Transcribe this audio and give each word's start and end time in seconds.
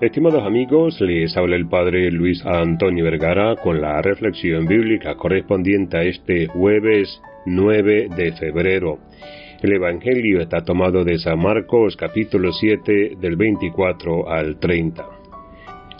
Estimados 0.00 0.44
amigos, 0.44 1.00
les 1.00 1.36
habla 1.36 1.56
el 1.56 1.66
Padre 1.66 2.12
Luis 2.12 2.46
Antonio 2.46 3.02
Vergara 3.02 3.56
con 3.56 3.80
la 3.80 4.00
reflexión 4.00 4.64
bíblica 4.64 5.16
correspondiente 5.16 5.96
a 5.96 6.04
este 6.04 6.46
jueves 6.46 7.20
9 7.46 8.08
de 8.16 8.30
febrero. 8.34 9.00
El 9.60 9.72
Evangelio 9.72 10.40
está 10.40 10.60
tomado 10.64 11.02
de 11.02 11.18
San 11.18 11.40
Marcos 11.40 11.96
capítulo 11.96 12.52
7 12.52 13.16
del 13.20 13.34
24 13.34 14.30
al 14.30 14.60
30. 14.60 15.04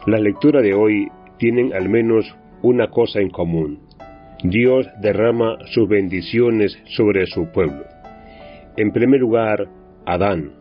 Las 0.06 0.20
lecturas 0.20 0.62
de 0.62 0.74
hoy 0.74 1.08
tienen 1.36 1.74
al 1.74 1.88
menos 1.88 2.36
una 2.62 2.90
cosa 2.90 3.18
en 3.18 3.30
común. 3.30 3.80
Dios 4.44 4.86
derrama 5.02 5.58
sus 5.72 5.88
bendiciones 5.88 6.80
sobre 6.84 7.26
su 7.26 7.50
pueblo. 7.50 7.84
En 8.76 8.92
primer 8.92 9.18
lugar, 9.18 9.66
Adán, 10.06 10.52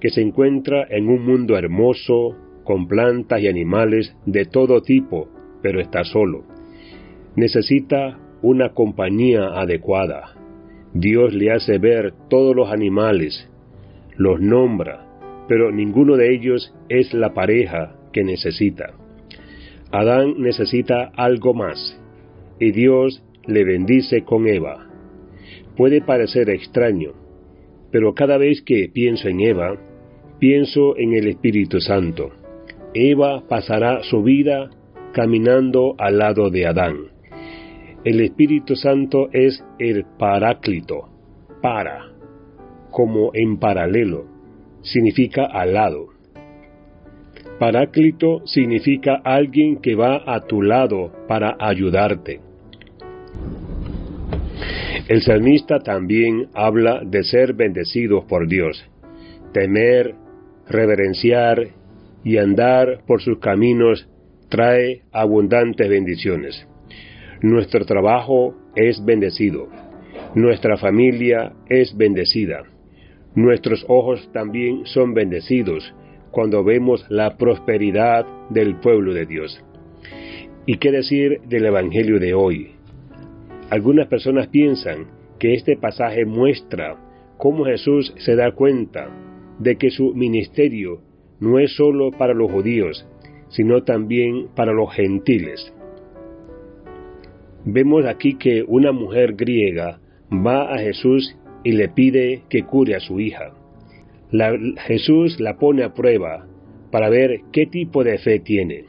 que 0.00 0.08
se 0.08 0.20
encuentra 0.20 0.84
en 0.90 1.08
un 1.08 1.24
mundo 1.24 1.56
hermoso, 1.56 2.36
con 2.66 2.88
plantas 2.88 3.40
y 3.40 3.48
animales 3.48 4.14
de 4.26 4.44
todo 4.44 4.82
tipo, 4.82 5.28
pero 5.62 5.80
está 5.80 6.04
solo. 6.04 6.44
Necesita 7.36 8.18
una 8.42 8.74
compañía 8.74 9.58
adecuada. 9.58 10.34
Dios 10.92 11.32
le 11.32 11.52
hace 11.52 11.78
ver 11.78 12.12
todos 12.28 12.54
los 12.54 12.70
animales, 12.70 13.48
los 14.16 14.40
nombra, 14.40 15.06
pero 15.48 15.70
ninguno 15.70 16.16
de 16.16 16.34
ellos 16.34 16.74
es 16.88 17.14
la 17.14 17.32
pareja 17.32 17.94
que 18.12 18.24
necesita. 18.24 18.94
Adán 19.92 20.34
necesita 20.38 21.12
algo 21.14 21.54
más, 21.54 22.00
y 22.58 22.72
Dios 22.72 23.22
le 23.46 23.64
bendice 23.64 24.24
con 24.24 24.48
Eva. 24.48 24.86
Puede 25.76 26.00
parecer 26.00 26.50
extraño, 26.50 27.12
pero 27.92 28.14
cada 28.14 28.38
vez 28.38 28.62
que 28.62 28.88
pienso 28.92 29.28
en 29.28 29.40
Eva, 29.40 29.76
pienso 30.40 30.96
en 30.96 31.14
el 31.14 31.28
Espíritu 31.28 31.80
Santo. 31.80 32.45
Eva 32.96 33.42
pasará 33.46 34.02
su 34.02 34.22
vida 34.22 34.70
caminando 35.12 35.94
al 35.98 36.18
lado 36.18 36.48
de 36.48 36.66
Adán. 36.66 36.96
El 38.04 38.20
Espíritu 38.20 38.74
Santo 38.74 39.28
es 39.32 39.62
el 39.78 40.06
paráclito, 40.18 41.08
para, 41.60 42.06
como 42.90 43.32
en 43.34 43.58
paralelo, 43.58 44.24
significa 44.80 45.44
al 45.44 45.74
lado. 45.74 46.06
Paráclito 47.58 48.46
significa 48.46 49.20
alguien 49.24 49.82
que 49.82 49.94
va 49.94 50.22
a 50.26 50.46
tu 50.46 50.62
lado 50.62 51.12
para 51.28 51.56
ayudarte. 51.58 52.40
El 55.08 55.20
salmista 55.20 55.80
también 55.80 56.48
habla 56.54 57.02
de 57.04 57.24
ser 57.24 57.52
bendecidos 57.52 58.24
por 58.24 58.48
Dios, 58.48 58.82
temer, 59.52 60.14
reverenciar 60.66 61.68
y 62.26 62.38
andar 62.38 63.04
por 63.06 63.22
sus 63.22 63.38
caminos 63.38 64.08
trae 64.48 65.02
abundantes 65.12 65.88
bendiciones. 65.88 66.66
Nuestro 67.40 67.84
trabajo 67.84 68.56
es 68.74 69.04
bendecido, 69.04 69.68
nuestra 70.34 70.76
familia 70.76 71.52
es 71.68 71.96
bendecida, 71.96 72.64
nuestros 73.36 73.86
ojos 73.86 74.28
también 74.32 74.86
son 74.86 75.14
bendecidos 75.14 75.94
cuando 76.32 76.64
vemos 76.64 77.06
la 77.10 77.36
prosperidad 77.36 78.26
del 78.50 78.74
pueblo 78.80 79.14
de 79.14 79.26
Dios. 79.26 79.64
¿Y 80.66 80.78
qué 80.78 80.90
decir 80.90 81.42
del 81.42 81.66
Evangelio 81.66 82.18
de 82.18 82.34
hoy? 82.34 82.72
Algunas 83.70 84.08
personas 84.08 84.48
piensan 84.48 85.06
que 85.38 85.54
este 85.54 85.76
pasaje 85.76 86.24
muestra 86.24 86.96
cómo 87.36 87.64
Jesús 87.64 88.12
se 88.18 88.34
da 88.34 88.50
cuenta 88.50 89.10
de 89.60 89.76
que 89.76 89.90
su 89.90 90.12
ministerio 90.12 91.05
no 91.40 91.58
es 91.58 91.74
sólo 91.76 92.10
para 92.10 92.34
los 92.34 92.50
judíos, 92.50 93.06
sino 93.48 93.82
también 93.82 94.48
para 94.54 94.72
los 94.72 94.92
gentiles. 94.92 95.72
Vemos 97.64 98.06
aquí 98.06 98.36
que 98.36 98.64
una 98.66 98.92
mujer 98.92 99.34
griega 99.34 100.00
va 100.30 100.72
a 100.72 100.78
Jesús 100.78 101.36
y 101.64 101.72
le 101.72 101.88
pide 101.88 102.42
que 102.48 102.62
cure 102.62 102.94
a 102.94 103.00
su 103.00 103.18
hija. 103.18 103.52
Jesús 104.86 105.40
la 105.40 105.56
pone 105.56 105.82
a 105.82 105.94
prueba 105.94 106.46
para 106.90 107.08
ver 107.08 107.40
qué 107.52 107.66
tipo 107.66 108.04
de 108.04 108.18
fe 108.18 108.38
tiene. 108.38 108.84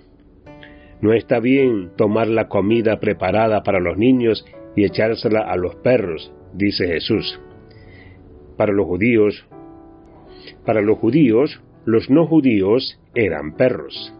No 1.01 1.13
está 1.13 1.39
bien 1.39 1.91
tomar 1.95 2.27
la 2.27 2.47
comida 2.47 2.99
preparada 2.99 3.63
para 3.63 3.79
los 3.79 3.97
niños 3.97 4.45
y 4.75 4.83
echársela 4.83 5.41
a 5.41 5.55
los 5.55 5.75
perros, 5.75 6.31
dice 6.53 6.87
Jesús. 6.87 7.39
Para 8.57 8.73
los 8.73 8.85
judíos, 8.85 9.47
para 10.65 10.81
los 10.81 10.97
judíos, 10.97 11.61
los 11.87 12.09
no 12.09 12.27
judíos 12.27 12.99
eran 13.15 13.55
perros. 13.55 14.13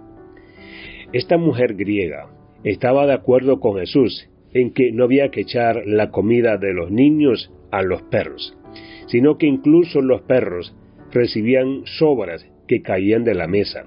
Esta 1.11 1.37
mujer 1.37 1.75
griega 1.75 2.29
estaba 2.63 3.05
de 3.05 3.11
acuerdo 3.11 3.59
con 3.59 3.77
Jesús 3.77 4.29
en 4.53 4.71
que 4.71 4.93
no 4.93 5.03
había 5.03 5.31
que 5.31 5.41
echar 5.41 5.83
la 5.85 6.09
comida 6.09 6.55
de 6.57 6.73
los 6.73 6.91
niños 6.91 7.51
a 7.69 7.81
los 7.81 8.03
perros, 8.03 8.57
sino 9.07 9.37
que 9.37 9.47
incluso 9.47 10.01
los 10.01 10.21
perros 10.21 10.77
recibían 11.11 11.81
sobras 11.83 12.49
que 12.69 12.81
caían 12.81 13.25
de 13.25 13.35
la 13.35 13.47
mesa. 13.47 13.83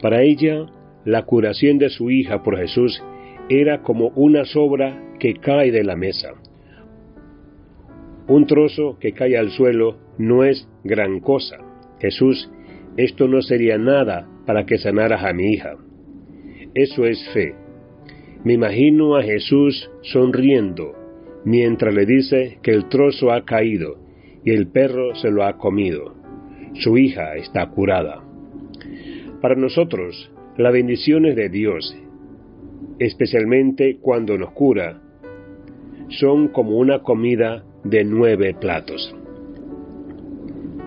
Para 0.00 0.22
ella, 0.22 0.66
la 1.04 1.24
curación 1.24 1.78
de 1.78 1.90
su 1.90 2.12
hija 2.12 2.44
por 2.44 2.56
Jesús 2.56 3.02
era 3.48 3.82
como 3.82 4.10
una 4.10 4.44
sobra 4.44 5.02
que 5.18 5.34
cae 5.34 5.72
de 5.72 5.82
la 5.82 5.96
mesa. 5.96 6.34
Un 8.28 8.46
trozo 8.46 8.96
que 9.00 9.12
cae 9.12 9.36
al 9.36 9.50
suelo 9.50 9.98
no 10.18 10.44
es 10.44 10.68
gran 10.84 11.18
cosa, 11.18 11.58
Jesús, 12.00 12.50
esto 12.96 13.28
no 13.28 13.42
sería 13.42 13.78
nada 13.78 14.28
para 14.46 14.66
que 14.66 14.78
sanaras 14.78 15.24
a 15.24 15.32
mi 15.32 15.52
hija. 15.52 15.76
Eso 16.74 17.04
es 17.06 17.28
fe. 17.32 17.54
Me 18.44 18.54
imagino 18.54 19.16
a 19.16 19.22
Jesús 19.22 19.90
sonriendo 20.02 20.92
mientras 21.44 21.94
le 21.94 22.06
dice 22.06 22.58
que 22.62 22.72
el 22.72 22.88
trozo 22.88 23.32
ha 23.32 23.44
caído 23.44 23.98
y 24.44 24.50
el 24.50 24.68
perro 24.68 25.14
se 25.14 25.30
lo 25.30 25.44
ha 25.44 25.56
comido. 25.56 26.14
Su 26.74 26.98
hija 26.98 27.36
está 27.36 27.66
curada. 27.70 28.22
Para 29.40 29.54
nosotros, 29.54 30.30
las 30.56 30.72
bendiciones 30.72 31.36
de 31.36 31.48
Dios, 31.48 31.96
especialmente 32.98 33.98
cuando 34.00 34.36
nos 34.36 34.52
cura, 34.52 35.00
son 36.08 36.48
como 36.48 36.76
una 36.78 37.00
comida 37.00 37.64
de 37.82 38.04
nueve 38.04 38.54
platos. 38.58 39.14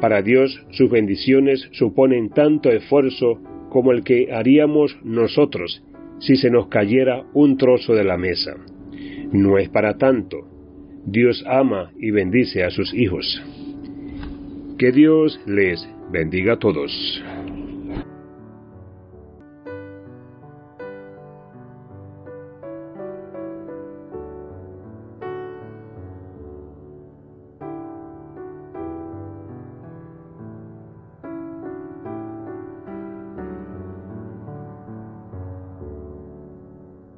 Para 0.02 0.22
Dios 0.22 0.64
sus 0.72 0.90
bendiciones 0.90 1.68
suponen 1.72 2.30
tanto 2.30 2.70
esfuerzo 2.70 3.40
como 3.70 3.92
el 3.92 4.04
que 4.04 4.32
haríamos 4.32 4.98
nosotros 5.04 5.84
si 6.20 6.36
se 6.36 6.50
nos 6.50 6.68
cayera 6.68 7.26
un 7.34 7.58
trozo 7.58 7.94
de 7.94 8.04
la 8.04 8.18
mesa. 8.18 8.56
No 9.32 9.58
es 9.58 9.70
para 9.70 9.98
tanto. 9.98 10.48
Dios 11.06 11.44
ama 11.48 11.92
y 11.98 12.12
bendice 12.12 12.64
a 12.64 12.70
sus 12.70 12.94
hijos. 12.94 13.42
Que 14.78 14.92
Dios 14.92 15.40
les 15.46 15.88
bendiga 16.12 16.54
a 16.54 16.60
todos. 16.60 16.92